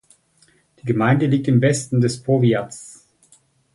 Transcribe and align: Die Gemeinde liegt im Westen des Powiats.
Die 0.79 0.85
Gemeinde 0.87 1.27
liegt 1.27 1.47
im 1.47 1.61
Westen 1.61 2.01
des 2.01 2.23
Powiats. 2.23 3.05